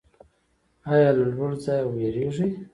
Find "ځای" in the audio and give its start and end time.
1.65-1.81